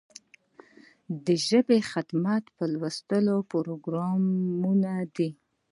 د 1.25 1.27
ژبې 1.47 1.79
خدمت 1.91 2.43
په 2.55 2.63
لوست 2.73 3.03
پروګرامونو 3.51 4.91
دی. 5.15 5.29